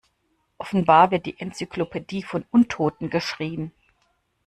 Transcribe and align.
Offenbar 0.57 1.11
wird 1.11 1.27
die 1.27 1.39
Enzyklopädie 1.39 2.23
von 2.23 2.43
Untoten 2.49 3.11
geschrieben. 3.11 3.71